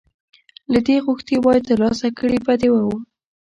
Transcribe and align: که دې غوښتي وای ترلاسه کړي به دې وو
که 0.71 0.79
دې 0.87 0.97
غوښتي 1.05 1.35
وای 1.39 1.59
ترلاسه 1.67 2.07
کړي 2.19 2.37
به 2.45 2.53
دې 2.61 2.69
وو 2.71 2.91